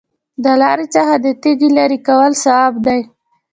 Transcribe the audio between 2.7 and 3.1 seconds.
دی.